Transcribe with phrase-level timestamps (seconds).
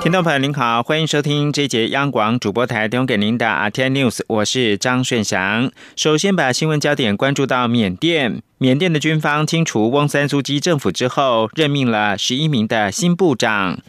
[0.00, 5.72] 听众朋友您好，欢迎收听这节央广主播台提供给您的阿天 News，我是张顺祥。
[5.96, 8.40] 首先把新闻焦点关注到缅甸。
[8.58, 13.80] 缅甸的军方清除翁三苏基政府之后，任命了十一名的新部长。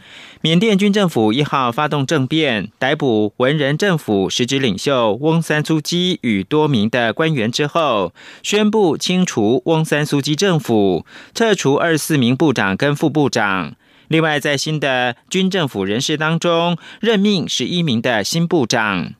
[0.42, 13.74] 缅甸军政府一号发动政变，逮捕文人政府实职领袖翁三苏基与多名的官员之后，宣布清除翁三苏基政府，撤除二十四名部长跟副部长。
[14.10, 19.14] 另外，在新的军政府人士当中，任命十一名的新部长。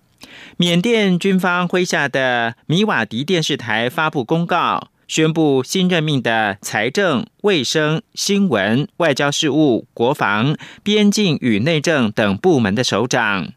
[0.57, 4.89] 缅甸军方麾下的米瓦迪电视台发布公告。
[5.07, 13.53] 宣布新任命的财政、卫生、新闻、外交事务、国防、边境与内政等部门的首长。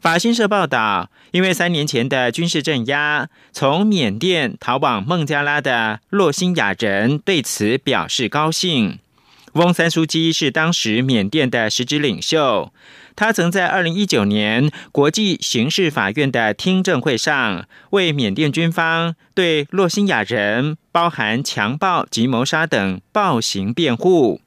[0.00, 9.00] 法新社报道，因为三年前的军事镇压，从缅甸逃往孟加拉的洛辛亚人对此表示高兴。
[9.54, 12.72] 翁三书基是当时缅甸的实职领袖。
[13.16, 24.40] 他曾在二零一九年国际刑事法院的听证会上，为缅甸军方对洛辛亚人包含强暴及谋杀等暴行辩护。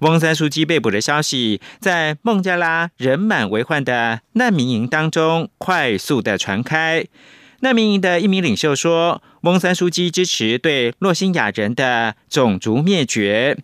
[0.00, 7.04] 翁三书记被捕的消息，在孟加拉人满为患的难民营当中快速的传开。
[7.60, 13.58] 难民营的一名领袖说：“翁三书记支持对洛辛亚人的种族灭绝。”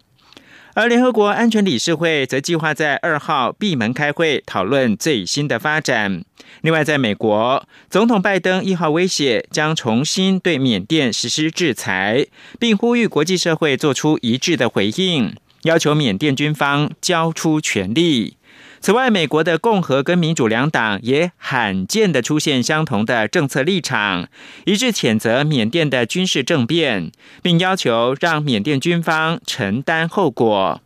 [0.75, 6.25] 而联合国安全理事会则计划在二号闭门开会，讨论最新的发展。
[6.62, 12.27] 另外，在美国，总统拜登一号威胁将重新对缅甸实施制裁，
[12.59, 15.34] 并呼吁国际社会做出一致的回应，
[15.65, 18.39] 要求缅甸军方交出权力。
[18.83, 24.28] 此外，美国的共和跟民主两党也罕见的出现相同的政策立场，
[24.64, 30.81] 一致谴责缅甸的军事政变，并要求让缅甸军方承担后果。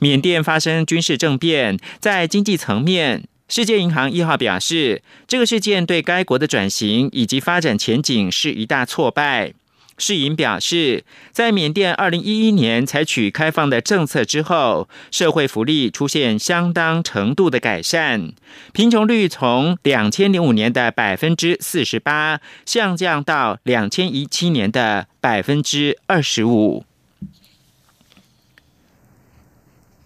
[0.00, 9.52] 缅甸发生军事政变，在经济层面，世界银行一号表示，这个事件对该国的转型以及发展前景是一大挫败。
[10.00, 18.32] 世银表示，在缅甸二零一一年采取开放的政策之后，社会福利出现相当程度的改善，
[18.72, 26.84] 贫穷率从两千零五年的百分之四十八下降到两千一七年的百分之二十五。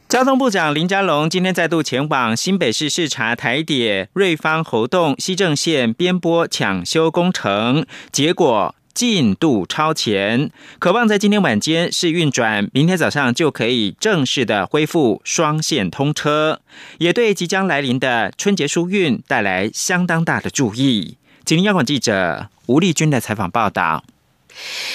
[0.09, 8.75] 交通部长林佳龙今天再度前往新北市视察台铁瑞芳侯洞西正线边坡抢修工程，结果。
[8.95, 16.61] 进度超前，渴望在今天晚间试运转，明天早上就可以正式的恢复双线通车，
[16.99, 21.17] 也对即将来临的春节疏运带来相当大的注意。
[21.45, 24.05] 吉林央广记者吴丽君的采访报道。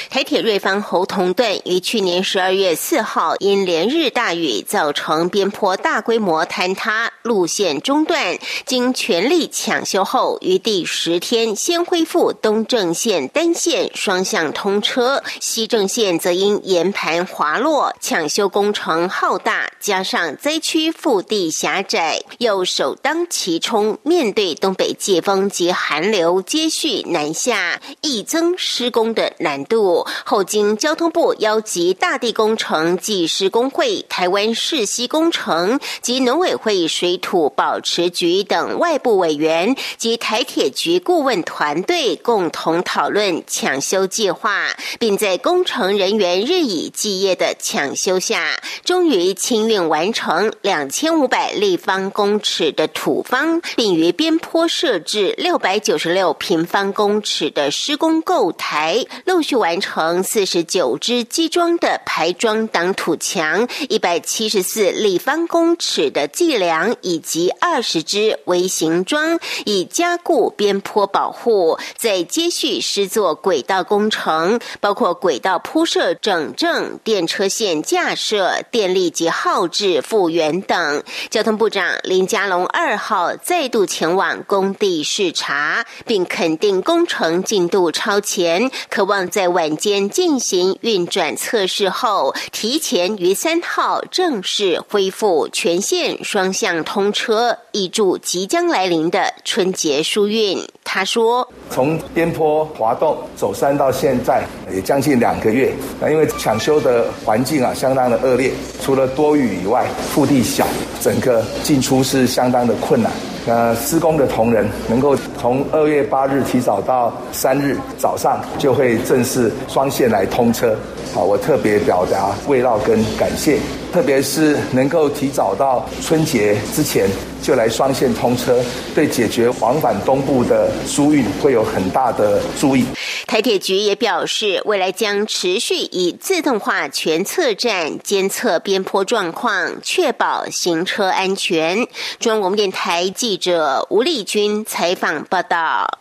[0.10, 29.49] 台铁瑞芳侯同段于去年十二月四号因连日大雨造成边坡大规模坍塌，路线中断，经全力抢修后，于第十天先恢复东正线单线双向通车，西正线则因岩盘滑落，抢修工程浩大，加上灾区腹地狭窄，又首当其冲，面对东北季风及寒流接续南下，易增施工的难。
[29.50, 44.68] 难度后经交通部邀集大地工程技师工会、台湾市西工程及农委会水土保持局等外部委员及台铁局顾问团队共同讨论抢修计划，
[45.00, 59.04] 并在工程人员日以继夜的抢修下，终于清运完成两千五百立方公尺的土方，并于边坡设置六百九十六平方公尺的施工构台。
[59.40, 71.80] 陆续完成四十九支基桩的排桩挡土墙，一百七十四立方公尺的计梁，以及二十支微型桩，以加固边坡保护。
[71.96, 81.02] 在接续施作轨道工程，包括轨道铺设、整正、电车线架设、电力及耗制复原等。
[81.30, 89.29] 交通部长林佳龙二号再度前往工地视察，并肯定工程进度超前，渴望。
[89.30, 100.62] 在晚间进行运转测试后，提前于三号正式恢复全线双向通车，以祝即将来临的春节疏运。
[100.84, 104.44] 他说：“从边坡滑动走山到现在
[104.74, 105.72] 也将近两个月，
[106.02, 110.68] 那因为抢修的环境啊相当的恶劣，除了多雨以外，腹地小，
[111.00, 113.12] 整个进出是相当的困难。”
[113.50, 120.76] 呃，施工的同仁能够从二月八日提早到三日早上就会正式双线来通车。
[121.16, 123.58] 好，我特别表达慰劳跟感谢，
[123.92, 127.10] 特别是能够提早到春节之前
[127.42, 128.64] 就来双线通车，
[128.94, 132.86] 对解决往返东部的疏运会有很大的注意。
[133.26, 141.88] 台铁局也表示，未来将持续以自动化全测站监测边坡状况，确保行车安全。
[142.20, 146.00] 中央广播电台记者吴丽君采访报道。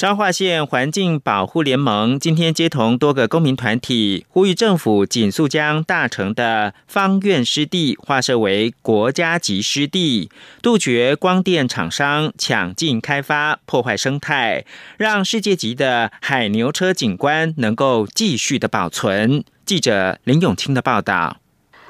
[0.00, 10.30] 彰化县环境保护联盟今天接同多个公民团体，呼吁政府紧速将大城的方院湿地划设为国家级湿地，
[10.62, 14.64] 杜绝光电厂商抢进开发，破坏生态，
[14.96, 19.44] 让世界级的海牛车景观能够继续的保存。
[19.66, 21.36] 记者林永清的报道。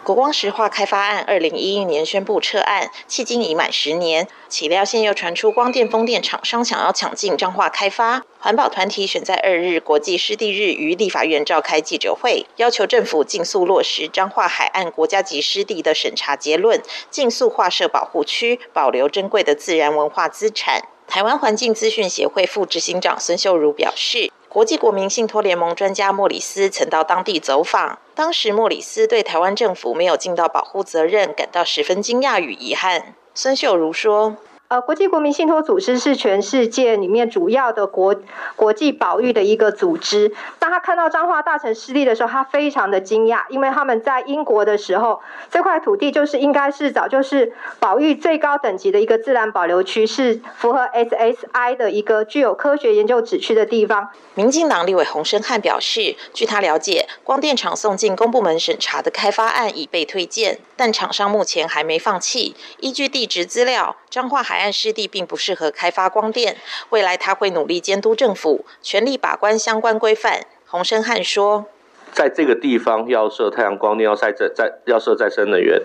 [0.03, 4.27] 国光石化开发案，二零一一年宣布撤案，迄今已满十年。
[4.49, 20.81] 岂料现又传出光电风电厂商想要抢进彰化开发，环保团体选在二日国际湿地日于立法院召开记者会，要求政府尽速落实彰化海岸国家级湿地的审查结论，尽速划设保护区，保留珍贵的自然文化资产。
[21.07, 24.33] 台湾环境资讯协会副执行长孙秀如表示。
[24.51, 33.15] 国际国民信托联盟专家莫里斯曾到当地走访，当时莫里斯对台湾政府没有尽到保护责任感到十分惊讶与遗憾。
[33.33, 34.37] 孙秀如说。
[34.71, 38.15] 呃，国际国民信托组织是全世界里面主要的国
[38.55, 40.33] 国际保育的一个组织。
[40.61, 45.21] 当他看到彰化大城失利的时候，他非常的惊讶，因为他们在英国的时候，
[45.51, 54.11] 这块土地就是应该是早就是保育最高等级的一个自然保留区，是符合 SSI 的一个具有科学研究指区的地方。
[54.35, 62.55] 民进党立委洪生汉表示，据他了解，光电厂送进公部门审查的开发案已被推荐，但厂商目前还没放弃。
[62.79, 66.57] 依据地质资料，彰化海岸湿地并不适合开发光电，
[66.91, 70.43] 未来他会努力监督政府，全力把关相关规范。
[70.67, 71.67] 洪生汉说，
[72.13, 75.83] 在这个地方要设太阳光电，要再再要设再生能源，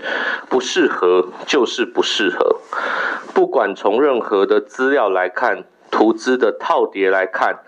[0.49, 2.59] 不适合就是不适合。
[3.33, 7.59] 不管从任何的资料来看，图资的套叠来看，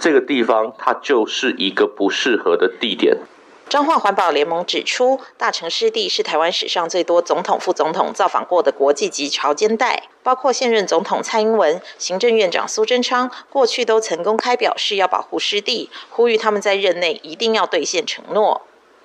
[0.00, 3.18] 这个地方它就是一个不适合的地点。
[3.68, 18.62] 彰化环保联盟指出，大城湿地是台湾史上最多总统、副总统造访过的国际级潮间带，包括现任总统蔡英文、行政院长苏贞昌，过去都曾公开表示要保护湿地，呼吁他们在任内一定要兑现承诺。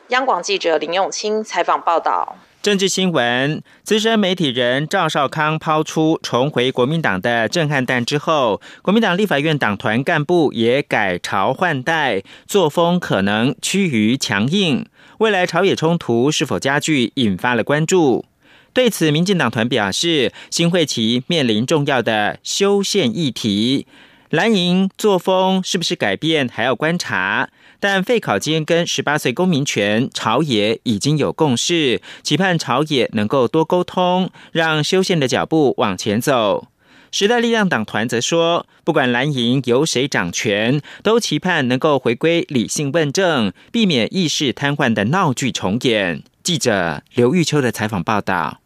[0.08, 2.38] 央广记者林永清采访报道。
[2.64, 14.86] 政治新闻：资深媒体人赵少康抛出重回国民党的震撼弹之后，国民党立法院党团干部也改朝换代，作风可能趋于强硬。
[15.18, 18.24] 未来朝野冲突是否加剧，引发了关注。
[18.72, 23.86] 对此，民进党团表示，新会期面临重要的修宪议题，
[24.30, 27.50] 蓝营作风是不是改变，还要观察。
[27.84, 36.70] 但废考监跟十八岁公民权，朝野已经有共识，期盼朝野能够多沟通，让修宪的脚步往前走。
[37.12, 46.24] 时代力量党团则说，不管蓝营由谁掌权，都期盼能够回归理性问政，避免意识瘫痪的闹剧重演。
[46.42, 48.63] 记者刘玉秋的采访报道。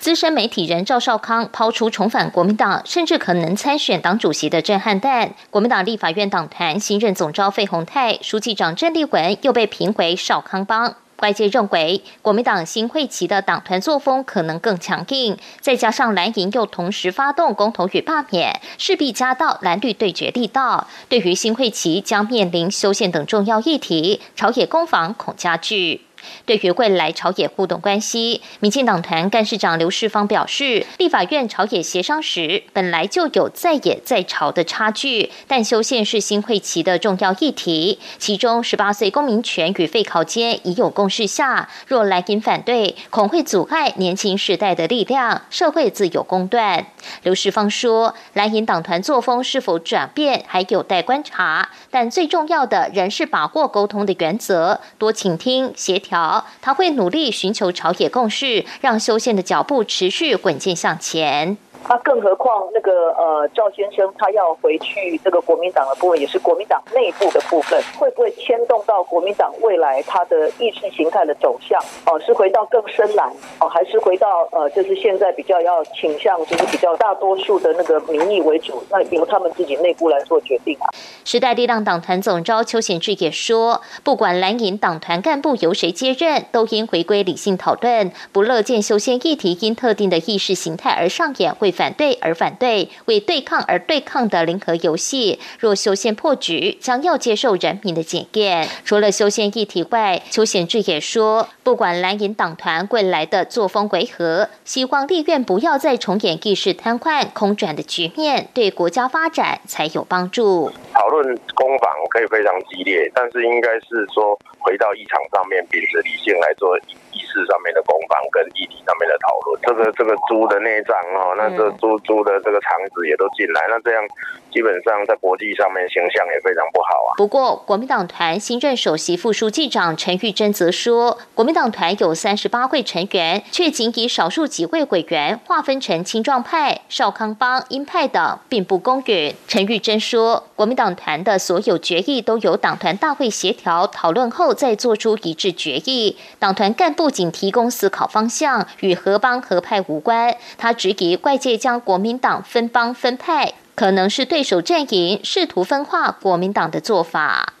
[0.00, 5.34] 资深媒体人赵少康抛出重返国民党，甚至可能参选党主席的震撼弹。
[5.50, 10.94] 国民党立法院党团新任总召费鸿泰、书记长郑丽文又被评为少康帮。
[11.18, 20.86] 外界认为，国民党新会旗的党团作风可能更强硬，再加上蓝营又同时发动公投与罢免，势必加到蓝绿对决力道。
[21.10, 26.06] 对于新会旗将面临修宪等重要议题，朝野攻防恐加剧。
[26.46, 46.86] 对于未来朝野互动关系，民进党团干事长刘世芳表示，立法院朝野协商时本来就有在野在朝的差距，但修宪是新会期的重要议题，其中十八岁公民权与废考间已有共识下，若来引反对，恐会阻碍年轻时代的力量，社会自有公断。
[47.22, 56.09] 刘世芳说，蓝营党团作风是否转变还有待观察，但最重要的仍是把握沟通的原则，多倾听协调。
[56.10, 61.56] 好，他会努力寻求朝野共识，让修宪的脚步持续稳健向前。
[61.88, 71.80] 那更何况那个呃赵先生他要回去这个国民党的部分也是国民党内部的部分，会不会牵动到国民党未来他的意识形态的走向？
[72.06, 78.82] 哦，是回到更深蓝哦，还是回到呃就是现在比较要倾向就是比较大多数的那个民意为主？
[78.90, 80.90] 那由他们自己内部来做决定啊。
[81.24, 91.69] 时代力量党团总召邱显志也说，不管蓝营党团干部由谁接任，都应回归理性讨论，不乐见修宪议题因特定的意识形态而上演会。
[91.70, 95.38] 反对而反对、为对抗而对抗的零和游戏。
[95.58, 98.68] 若修宪破局，将要接受人民的检验。
[98.84, 110.70] 除了修宪议题外，邱显志也说，不管蓝营党团未来的作风为何，希望立院不要再重演议事瘫痪、空转的局面，对国家发展才有帮助。
[110.92, 116.96] 讨论攻防可以非常激烈，但是应该是说回到议场上面，秉持理性来做议。
[117.32, 124.02] 事上面的攻防跟议题上面的讨论，这个这个猪的内脏哦，那这猪猪的这个肠子也都进来，那这样
[124.50, 127.10] 基本上在国际上面形象也非常不好啊。
[127.18, 139.34] 不过，国民党团新任首席副书记长陈玉珍则说，国民党团有三十八位成员，却仅以少数几位委员划分成青壮派、少康帮、鹰派等，并不公允。
[139.46, 147.10] 陈玉珍说，国民党团的所有决议都由党团大会协调讨论后再做出一致决议，党团干部。
[147.10, 150.32] 仅提供思考方向，与合帮合派无关。
[150.56, 157.52] 他质疑外界将国民党分帮分派，可能是对手阵营试图分化国民党的做法。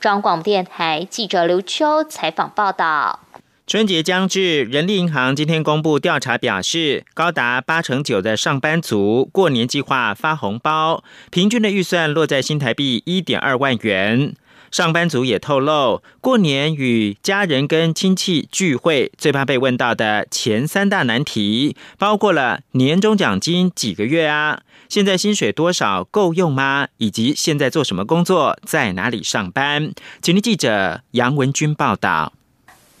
[0.00, 3.20] 中广电台记者刘秋采访报道。
[3.66, 14.34] 春节将至，人力银行今天公布调查表示，高达八成九的上班族过年计划发红包，平均的预算落在新台币一点二万元。
[14.70, 24.62] 上班族也透露，过年与家人跟亲戚聚会，最怕被问到的前三大难题，包括了年终奖金几个月啊？
[24.88, 26.88] 现在薪水多少够用吗？
[26.96, 29.92] 以及现在做什么工作，在哪里上班？
[30.22, 32.32] 请听记者杨文军报道。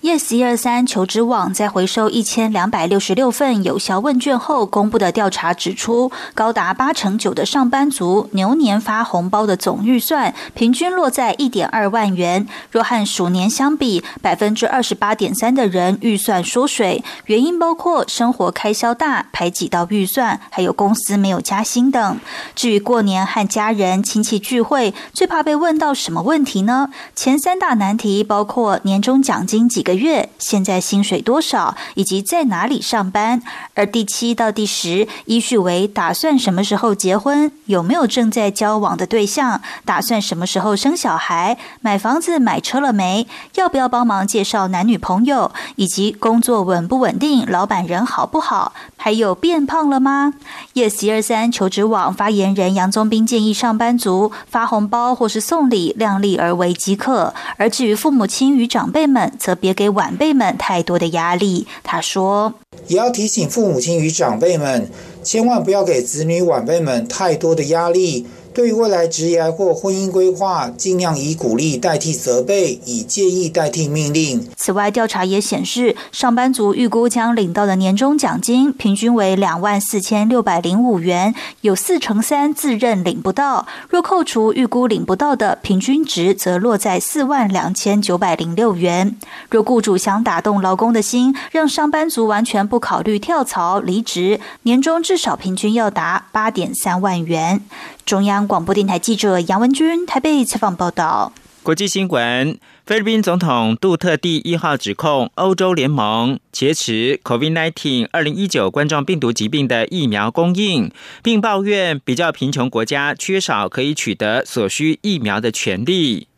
[0.00, 12.46] Yes 一二三求职网在回收一千两百六十六份有效问卷后公布的调查指出，高达八成九的上班族牛年发红包的总预算平均落在一点二万元。
[12.70, 22.20] 若和鼠年相比，百分之二十八点三的人预算缩水，原因包括生活开销大、排挤到预算，还有公司没有加薪等。
[22.54, 26.90] 至于过年和家人亲戚聚会，最怕被问到什么问题呢？
[27.16, 29.87] 前三大难题包括年终奖金几。
[29.88, 33.40] 个月，现在薪水多少，以及在哪里上班？
[33.72, 37.50] 而第七到第十依序为：打算什么时候结婚？
[37.64, 39.62] 有没有正在交往的对象？
[39.86, 41.56] 打算什么时候生小孩？
[41.80, 43.26] 买房子买车了没？
[43.54, 45.52] 要不要帮忙介绍男女朋友？
[45.76, 47.46] 以及工作稳不稳定？
[47.48, 48.74] 老板人好不好？
[48.98, 50.34] 还有变胖了吗
[50.74, 57.32] ？Yes 一二三求职网发言人杨宗斌建议上班族发红包或是送礼，量力而为即可。
[57.56, 61.68] 而至于父母亲与长辈们，则别给晚辈们太多的压力。
[61.84, 62.54] 他说
[62.88, 64.90] ：“也要提醒父母亲与长辈们，
[65.22, 74.48] 千万不要给子女晚辈们太多的压力。”对于未来职业或婚姻规划，尽量以鼓励代替责备，以建议代替命令。
[74.56, 83.66] 此外，调查也显示，上班族预估将领到的年终奖金平均为两万四千六百零五元，有四成三自认领不到。
[83.88, 89.16] 若扣除预估领不到的，平均值则落在四万两千九百零六元。
[89.50, 97.62] 若雇主想打动劳工的心，让上班族完全不考虑跳槽离职，年终至少平均要达八点三万元。
[98.08, 101.30] 中央广播电台记者杨文君台北采访报道。
[101.62, 110.90] 国际新闻：菲律宾总统杜特地一号指控欧洲联盟劫持 COVID-19 二零一九冠状病毒疾病的疫苗供应，
[111.22, 116.28] 并抱怨比较贫穷国家缺少可以取得所需疫苗的权利。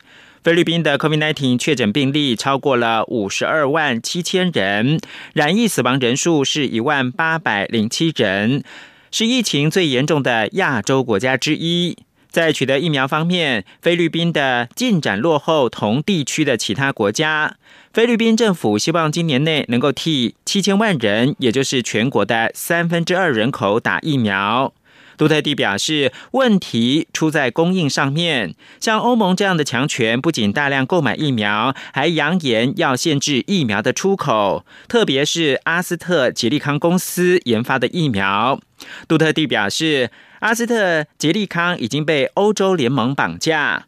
[0.43, 4.99] 菲律宾的 COVID-19 确诊病例超过了五十二万七千人，
[5.35, 8.65] 染疫死亡人数是一万八百零七人。
[9.11, 11.97] 是疫情最严重的亚洲国家之一。
[12.31, 17.57] 在取得疫苗方面，菲律宾的进展落后同地区的其他国家。
[17.93, 24.73] 菲律宾政府希望今年内能够替七千万人，也就是全国的三分之二人口打疫苗。
[25.21, 28.55] 杜特地表示，问题出在供应上面。
[28.81, 38.59] 像欧盟这样的强权，不仅大量购买疫苗，还扬言要限制疫苗的出口，特别是阿斯特捷利康公司研发的疫苗。
[39.07, 43.85] 杜特地表示，阿斯特捷利康已经被欧洲联盟绑架。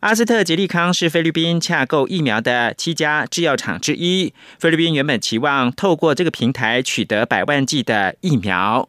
[0.00, 4.34] 阿斯特捷利康是菲律宾洽购疫苗的七家制药厂之一。
[4.58, 8.88] 菲律宾原本期望透过这个平台取得百万剂的疫苗。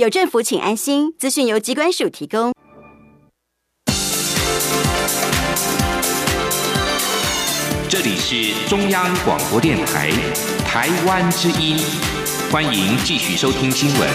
[0.00, 1.12] 有政府，请安心。
[1.18, 2.54] 资讯由机关署提供。
[7.86, 10.10] 这里是中央广播电台
[10.64, 11.76] 台湾之音，
[12.50, 14.08] 欢迎继续收听新闻。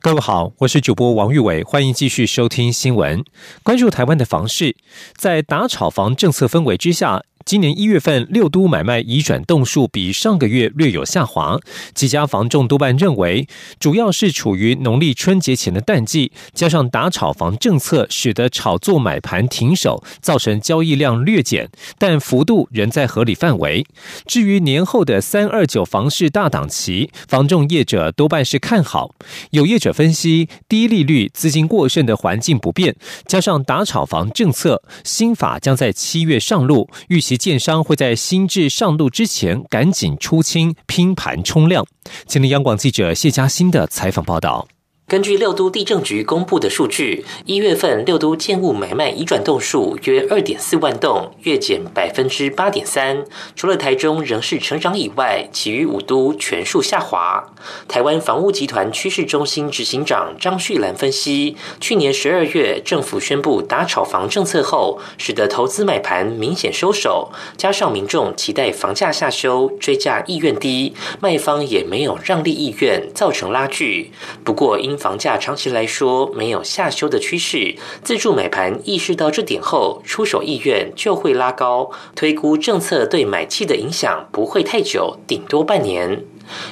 [0.00, 3.22] 各位好，我是主播王玉伟，欢迎继续收听新闻。
[3.62, 4.74] 关注台湾的房市，
[5.14, 11.58] 在打炒房政策氛围之下，今年一月份，六都买卖移转栋数比上个月略有下滑。
[11.94, 13.48] 几家房仲多半认为，
[13.80, 23.84] 主要是处于农历春节前的淡季，加上打炒房政策使得炒作买盘停手，造成交易量略减，但幅度仍在合理范围。
[24.26, 29.12] 至于年后的三二九房市大档期，房仲业者多半是看好。
[29.50, 32.94] 有业者分析，低利率、资金过剩的环境不变，
[33.26, 37.20] 加上打炒房政策新法将在七月上路，预。
[37.20, 41.86] 期建商会在新制上路之前赶紧出清拼盘冲量。
[42.26, 44.68] 今天央广记者谢佳欣的采访报道。
[45.10, 53.24] 根据六都地政局公布的数据，一月份六都建物买卖移转栋数约二点四万栋，月减百分之八点三。
[53.56, 57.44] 除了台中仍是成长以外，其余五都全数下滑。
[57.88, 74.12] 台湾房屋集团趋势中心执行长张旭兰分析，去年十二月政府宣布打炒房政策后，使得投资买盘明显收手，加上民众期待房价下修，追价意愿低，卖方也没有让利意愿，造成拉锯。
[74.44, 86.22] 不过因房价长期来说没有下修的趋势，自助买盘意识到这点后，出手意愿就会拉高，推估政策对买气的影响不会太久，顶多半年。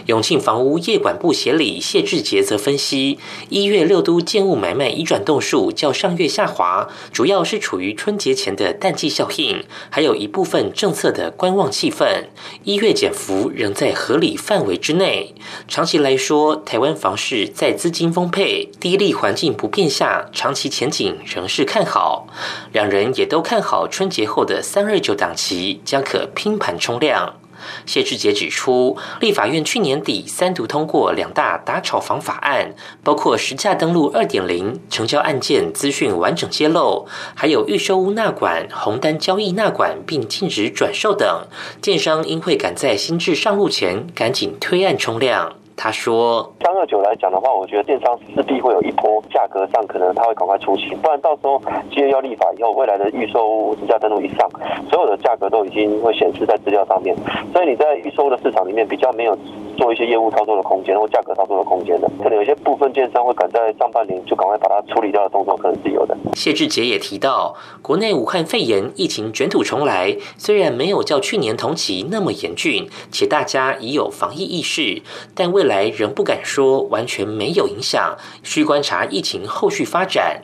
[0.06, 3.18] 永庆房屋业管部协理谢志杰则分析，
[3.49, 12.25] 一月六都建物买卖移转动数较上月下滑，主要是处于春节前的淡季效应，还有一部分政策的观望气氛。
[12.64, 15.35] 一月减幅仍在合理范围之内。
[15.66, 22.26] 长期来说，台湾房市在资金丰沛、低利环境不变下，长期前景仍是看好。
[22.72, 27.38] 两人也都看好春节后的三二九档期将可拼盘冲量。
[27.87, 41.47] 谢志杰指出，立法院去年底三读通过两大打炒房法案，包括实价登录二点零、成交案件资讯完整揭露，还有预售屋纳管、红单交易纳管，并禁止转售等。
[41.81, 45.55] 建商应会赶在新制上路前赶紧推案冲量。
[45.80, 51.62] 他说：“三二九来讲的话，我觉得电商势必会有一波价格上，可能他会赶快出清，不然到时候
[51.92, 54.50] 接着要立法以后，未来的预售实价登录一上，
[54.90, 57.14] 所有的价格都已经会显示在资料上面，
[57.52, 59.38] 所以你在预售的市场里面比较没有
[59.78, 75.00] 做一些业务操作的空间或价格操作的空间的，可能有些部分建商会赶在上半年就赶快把它处理掉的动作，可能是有的。”谢志杰也提到，国内武汉肺炎疫情卷土重来，虽然没有较去年同期那么严峻，且大家已有防疫意识，
[75.36, 80.42] 但未来仍不敢说完全没有影响，需观察疫情后续发展。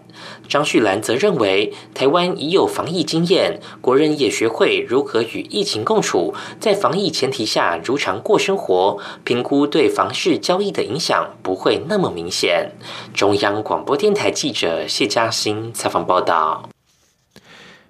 [0.48, 12.70] 张旭兰则认为，台湾已有防疫经验，国人也学会如何与疫情共处，在防疫前提下如常过生活，评估对房市交易的影响不会那么明显。
[13.12, 16.68] 中央广播电台记者谢嘉欣采访报道。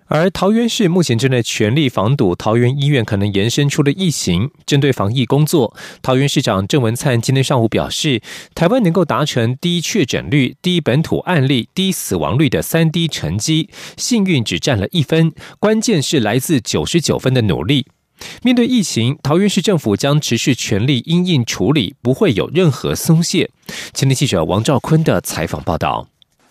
[0.07, 4.51] 而桃园市目前正在全力防堵桃园医院可能延伸出的疫情。
[4.66, 8.20] 针对防疫工作，桃园市长郑文灿今天上午表示，
[8.55, 17.87] 台湾能够达成低确诊率、低本土案例、低死亡率的三低成绩，幸运只占了一分，关键是来自九十九分的努力。
[18.42, 23.50] 面对疫情，桃园市政府将持续全力因应处理，不会有任何松懈。
[23.92, 26.07] 前天记者王兆坤的采访报道。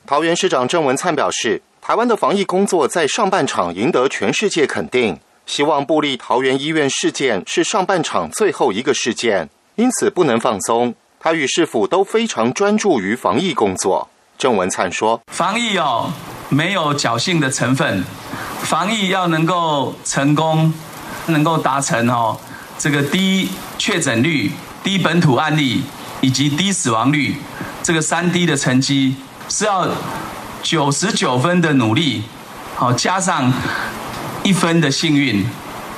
[0.05, 1.61] 桃园市长郑文灿表示。
[1.85, 10.95] 台湾的防疫工作在上半场赢得全世界肯定，希望布利桃园医院事件是上半场最后一个事件，因此不能放松。
[11.19, 14.07] 他与市府都非常专注于防疫工作。
[14.37, 16.09] 郑文灿说：“防疫哦，
[16.47, 18.01] 没有侥幸的成分，
[18.61, 20.73] 防疫要能够成功，
[21.27, 22.39] 能够达成哦
[22.77, 24.51] 这个低确诊率、
[24.83, 25.83] 低本土案例
[26.21, 27.35] 以及低死亡率
[27.81, 29.15] 这个三低的成绩
[29.49, 29.87] 是要。”
[30.63, 32.23] 九十九分的努力，
[32.75, 33.51] 好加上
[34.43, 35.45] 一分的幸运，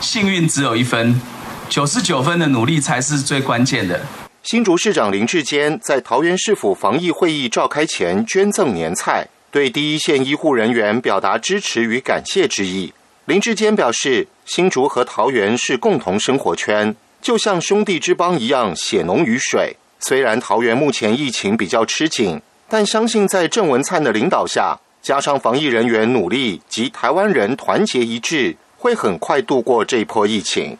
[0.01, 1.21] 幸运只有一分，
[1.69, 4.01] 九十九分的努力才是最关键的。
[4.41, 12.91] 新竹市长林志坚在桃园市府防疫会议召开前捐赠年菜，对第一线医护人员表达支持与感谢之意。
[13.25, 19.75] 林志坚表示，新竹和桃园是共同生活圈，就像兄弟之邦一样，血浓于水。
[19.99, 22.41] 虽然桃园目前疫情比较吃紧。
[22.67, 30.75] 但相信在郑文灿的领导下，加上防疫人员努力及台湾人团结一致，会很快度过这一波疫情。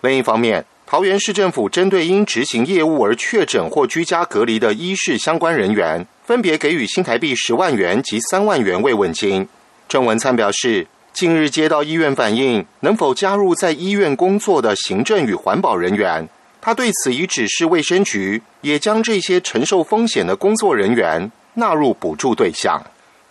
[0.00, 9.48] 另一方面，桃园市政府针对因执行业务而确诊或居家隔离的医事相关人员，分别给予新台币十万元及三万元慰问金。
[9.88, 16.28] 郑文灿表示，近日接到医院反映，能否加入在医院工作的行政与环保人员？
[16.60, 22.82] 他对此已指示卫生局，也将这些承受风险的工作人员纳入补助对象。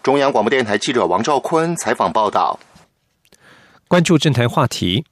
[0.02, 2.60] 中央广播电台记者王兆坤采访报道。
[3.88, 5.06] 关注政坛话题。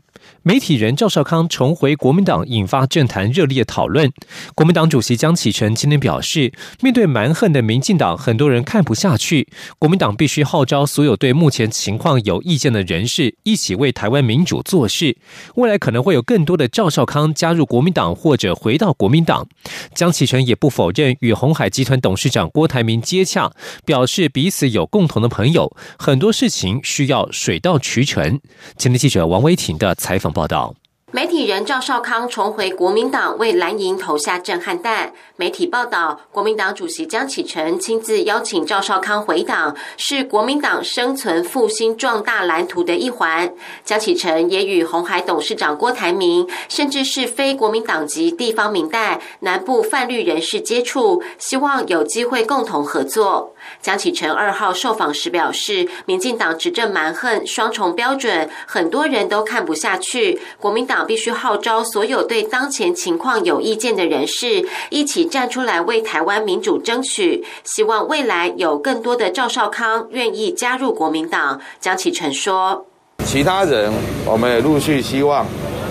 [0.44, 4.12] 媒体人赵少康重回国民党，引发政坛热烈讨论。
[4.56, 9.50] 国民党主席江启臣今天表示，面对蛮横的民进党，很多人看不下去。
[9.78, 15.18] 国民党必须号召所有对目前情况有意见的人士，一起为台湾民主做事。
[15.56, 19.48] 未来可能会有更多的赵少康加入国民党，或者回到国民党。
[19.94, 23.52] 江启臣也不否认与红海集团董事长郭台铭接洽，
[23.84, 28.40] 表示彼此有共同的朋友，很多事情需要水到渠成。
[28.78, 30.37] 前天记者王威婷的采访。
[30.38, 30.76] 报道。
[31.14, 35.14] 媒体人赵少康重回国民党，为蓝营投下震撼弹。
[35.38, 43.54] 媒体报道，国民党主席江启臣亲自邀请赵少康回党，是国民党生存复兴壮大蓝图的一环。
[43.86, 53.54] 江启臣也与红海董事长郭台铭，甚至是非国民党籍地方民代、南部泛绿人士接触，希望有机会共同合作。
[53.82, 60.40] 江启臣二号受访时表示，民进党执政蛮横，双重标准，很多人都看不下去。
[60.60, 60.98] 国民党。
[61.08, 67.46] 必须号召所有对当前情况有意见的人士，一起站出来为台湾民主争取。
[67.64, 71.62] 希望未来有更多的赵少康愿意加入国民党。
[71.80, 72.86] 江启臣说
[73.24, 73.94] ：“其他人，
[74.26, 75.46] 我们也陆续希望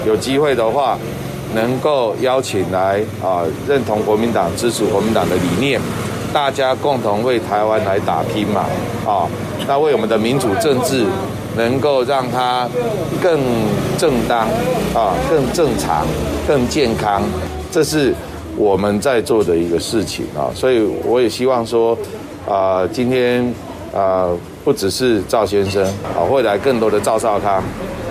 [0.07, 0.99] 有机会的话，
[1.55, 5.81] 能够邀请来啊，认同国民党、支持国民党的理念，
[6.33, 8.67] 大家共同为台湾来打拼嘛。
[9.07, 9.29] 啊，
[9.67, 11.05] 那为我们的民主政治。”
[11.57, 12.69] 能够让它
[13.23, 13.41] 更
[13.97, 14.41] 正当
[14.93, 16.07] 啊，更正常、
[16.47, 17.23] 更健康，
[17.71, 18.15] 这是
[18.59, 20.53] 我们在做的一个事情啊。
[20.55, 21.97] 所以我也希望说，
[22.47, 23.43] 啊，今天
[23.91, 24.29] 啊，
[24.67, 25.83] 不只是赵先生
[26.15, 27.55] 啊，未来更多的赵少康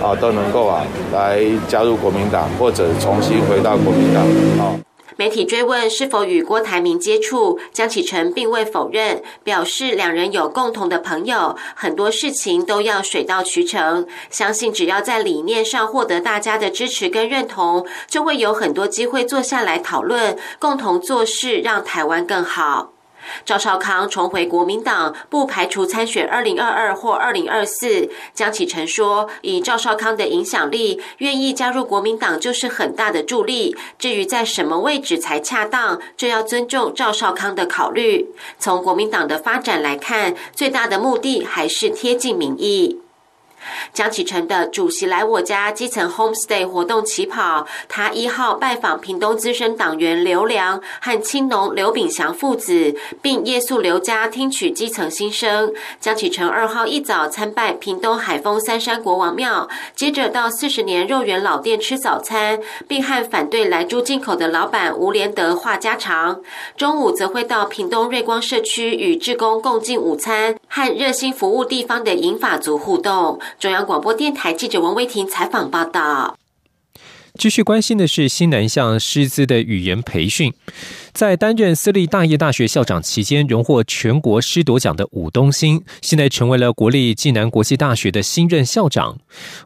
[0.02, 0.82] 啊，都能够啊
[1.14, 4.24] 来加入国民党，或者重新回到国民党
[4.58, 4.74] 啊。
[5.18, 14.06] 媒体追问是否与郭台铭接触，江启臣并未否认，表示两人有共同的朋友，很多事情都要水到渠成。
[14.30, 22.95] 相信只要在理念上获得大家的支持跟认同，就会有很多机会坐下来讨论，共同做事，让台湾更好。
[23.44, 28.08] 赵少康重回国民党，不排除参选二零二二或二零二四。
[28.34, 33.76] 江启臣说：“以赵少康的影响力，愿意加入国民党就是很大的助力。
[33.98, 38.28] 至于在什么位置才恰当，就要尊重赵少康的考虑。
[38.58, 43.00] 从国民党的发展来看，最大的目的还是贴近民意。”
[43.92, 55.72] 江启臣的主席来我家基层 homestay 活动起跑，他一号拜访屏东资深党员刘良和青农刘炳祥父子，并夜宿刘家听取基层心声。
[56.00, 66.40] 江启臣二号一早参拜屏东海丰三山国王庙，接着到四十年肉圆老店吃早餐，并和反对来猪进口的老板吴连德话家常。
[66.76, 73.38] 中午则会到屏东瑞光社区与志工共进午餐，和热心服务地方的银发族互动。
[73.58, 76.36] 中央广播电台记者王威婷采访报道。
[77.38, 80.52] 继续关心的是新南向师资的语言培训。
[81.12, 89.18] 在担任私立大业大学校长期间，荣获全国师铎奖的武东兴，现在成为了国立暨南国际大学的新任校长。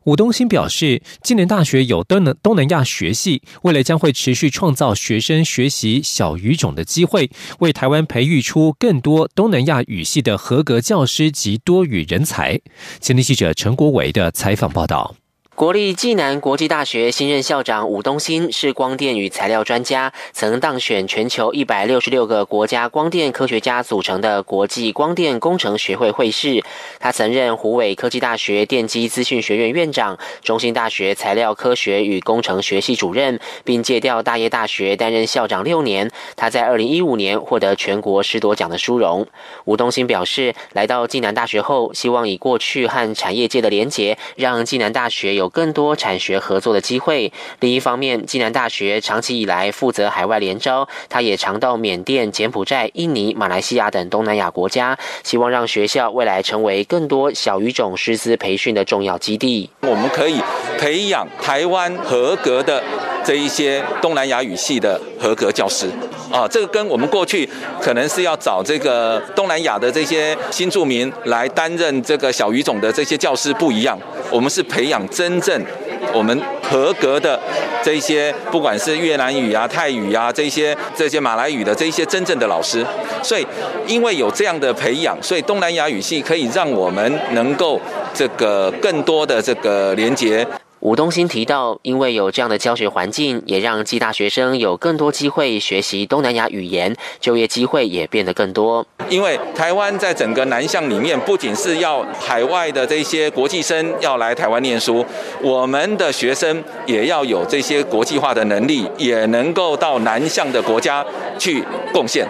[0.04, 12.61] 武东兴表示，暨南大学有东南东南亚学系，未来将会持续创造学生学习小语种的机会，为台湾培育出更多东南亚语系的合格教师及多语人才。
[13.00, 15.16] 前天记者陈国伟的采访报道。
[15.61, 26.64] 国立暨南国际大学新任校长武东新是光电与材料专家，曾当选全球一百六十六个国家光电科学家组成的国际光电工程学会会士。
[26.99, 36.11] 他曾任湖北科技大学电机资讯学院院长、中兴大学材料科学与工程学系主任，并借调大业大学担任校长六年。
[36.37, 39.27] 他在二零一五年获得全国师铎奖的殊荣。
[39.66, 45.49] 吴东新表示，来到暨南大学后，希望以过去和产业界的连结，让暨南大学有。
[45.50, 47.32] 更多产学合作的机会。
[47.60, 59.68] 另一方面，暨南大学长期以来负责海外联招，他也常到缅甸、柬埔寨、印尼、马来西亚等东南亚国家，希望让学校未来成为更多小语种师资培训的重要基地。
[59.80, 60.40] 我们可以
[60.78, 62.82] 培养台湾合格的
[63.24, 65.86] 这一些东南亚语系的合格教师
[66.32, 67.48] 啊，这个跟我们过去
[67.80, 73.98] 可能是要找这个东南亚的这些新住民来担任这个小语种的这些教师不一样，
[74.30, 75.30] 我们是培养真。
[75.31, 75.64] 真正
[76.12, 77.38] 我们合格的
[77.83, 82.85] 这些，不管是越南语啊、泰语啊这些这些马来语的这些真正的老师。
[83.23, 83.47] 所以，
[83.87, 87.81] 因为有这样的培养，所以东南亚语系可以让我们能够
[88.12, 90.47] 这个更多的这个连接。
[90.81, 98.87] 吴东新提到，因为有这样的教学环境，也让暨大学生有更多机会学习东南亚语言，就业机会也变得更多。
[99.11, 105.05] 因为台湾在整个南向里面，不仅是要海外的这些国际生要来台湾念书，
[105.43, 111.05] 我们的学生也要有这些国际化的能力，也能够到南向的国家
[111.38, 111.62] 去
[111.93, 112.27] 贡献。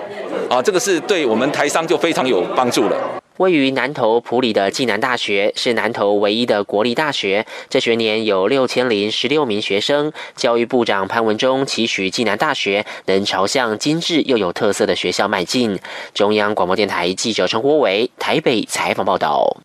[0.48, 3.19] 啊，这个是对我们台商就非常有帮助了。
[3.40, 10.12] 位于南投埔里的暨南大学是南投唯一的国立大学，这学年有六千零十六名学生。
[10.36, 15.78] 教育部长潘文忠期许暨南大学能朝向精致又有特色的学校迈进。
[16.12, 19.62] 中央广播电台记者陈国伟台北采访报道。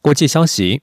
[0.00, 0.80] 国际消息。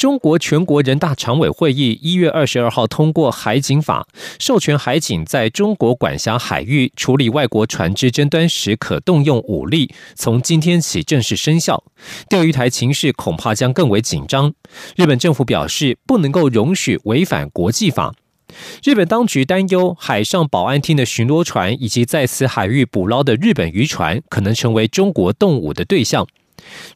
[0.00, 4.08] 中国全国人大常委会议一月二十二号通过《海警法》，
[4.38, 11.84] 授权海警在中国管辖海域处理外国船只争端时可动用武力，从今天起正式生效。
[12.30, 14.54] 钓鱼台情势恐怕将更为紧张。
[14.96, 18.14] 日本政府表示，不能够容许违反国际法。
[18.82, 26.26] 日本当局担忧，海上保安厅的巡逻船以及在此海域捕捞的日本渔船，可能成为中国动武的对象。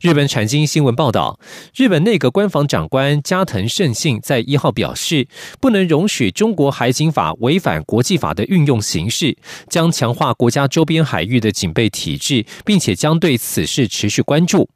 [0.00, 1.38] 日本产经新闻报道，
[1.74, 5.26] 日本内阁官房长官加藤胜信在一号表示，
[5.60, 9.36] 不能容许中国海警法违反国际法的运用形式，
[9.68, 14.68] 将强化国家周边海域的警备体制，并且将对此事持续关注。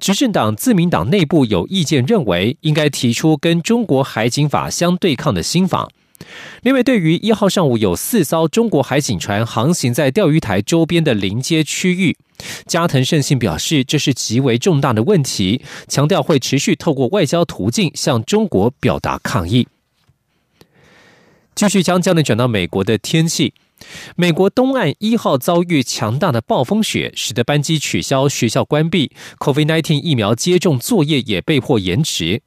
[0.00, 5.88] 执政党自民党内部有意见认为，应该提出跟中国海警法相对抗的新法。
[6.62, 12.16] 另外，对于一号上午有四艘中国海警船航行在钓鱼台周边的临街区域，
[12.66, 19.68] 加藤胜信表示，这是极为重大的问题，强调会持续透过外交途径向中国表达抗议。
[21.54, 23.54] 继续将焦点转到美国的天气。
[24.16, 32.42] 美国东岸一号遭遇强大的暴风雪，使得班机取消、学校关闭，COVID-19 疫苗接种作业也被迫延迟。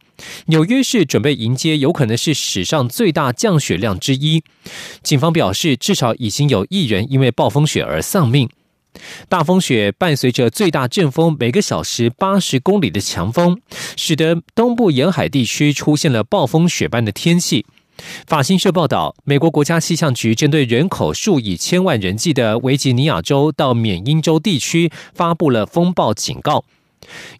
[0.47, 4.43] 纽约市准备迎接有可能是史上最大降雪量之一。
[5.01, 8.49] 警方表示，至少已经有一人因为暴风雪而丧命。
[9.29, 13.61] 大风雪伴随着最大阵风每个小时八十公里的强风，
[13.95, 17.65] 使得东部沿海地区出现了暴风雪般的天气。
[18.27, 26.65] 法新社报道，美国国家气象局针对人口数以千万人计的维吉尼亚州到缅因州地区发布了风暴警告。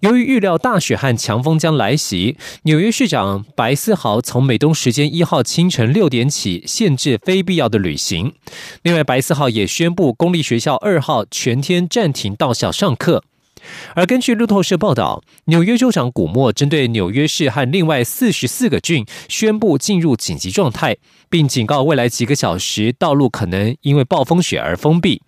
[0.01, 8.33] 由于预料大雪和强风将来袭，纽约市长白思豪从美东时间一号清晨六点起限制非必要的旅行。
[8.83, 13.23] 另外，白思豪也宣布公立学校二号全天暂停到校上课。
[13.93, 20.97] 而根据路透社报道，纽约州长古默针对纽约市和另外四十四个郡宣布进入紧急状态，
[21.29, 25.21] 并警告未来几个小时道路可能因为暴风雪而封闭。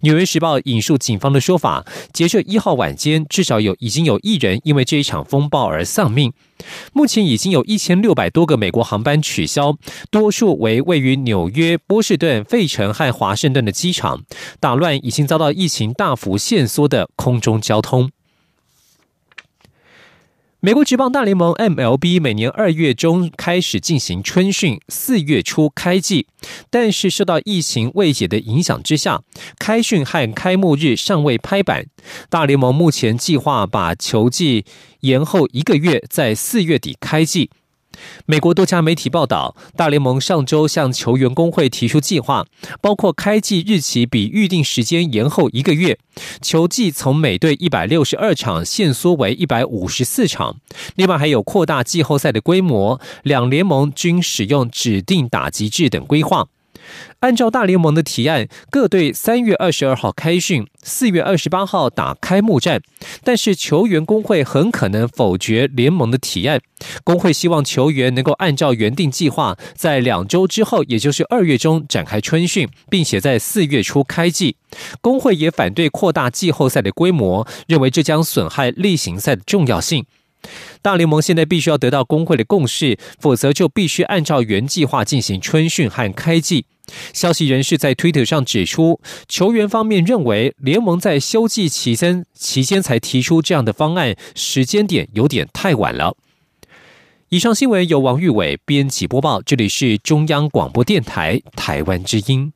[0.00, 6.32] 纽约时报引述警方的说法，截至一号晚间，至少有已经有一人因为这一场风暴而丧命。
[6.92, 9.76] 目前已经有一千六百多个美国航班取消，
[10.10, 14.22] 多数为位于纽约、波士顿、费城和华盛顿的机场，
[14.58, 18.10] 打乱已经遭到疫情大幅限缩的空中交通。
[20.66, 26.26] 美国职棒大联盟 MLB 每年二月中开始进行春训，四月初开季，
[26.70, 29.22] 但是受到疫情未解的影响之下，
[29.60, 31.86] 开训和开幕日尚未拍板。
[32.28, 34.64] 大联盟目前计划把球季
[35.02, 37.48] 延后一个月，在四月底开季。
[38.26, 42.46] 美国多家媒体报道，大联盟上周向球员工会提出计划，
[42.80, 45.98] 包括开季日期比预定时间延后一个月，
[46.40, 50.56] 球季从每队一百六十二场限缩为一百五十四场，
[50.94, 56.48] 另外还有扩大季后赛的规模，两联盟均使用指定打击制等规划。
[57.20, 62.80] 按照大联盟的提案，各队三月二十二号开训，四月二十八号打开幕战。
[63.22, 66.60] 但是球员工会很可能否决联盟的提案。
[67.04, 74.56] 工会希望球员能够按照原定计划，在两周之后，也就是二月中展开春训，并且在四月初开季。
[75.00, 80.04] 工会也反对扩大季后赛的规模，认为这将损害例行赛的重要性。
[80.82, 86.66] 大联盟现在必须要得到工会的共识，否则就必须按照原计划进行春训和开季。
[87.12, 96.16] 消息人士在推特上指出，球员方面认为联盟在休季期间期间才提出这样的方案，时间点有点太晚了。
[97.28, 102.52] 以上新闻由王玉伟编辑播报，这里是中央广播电台台湾之音。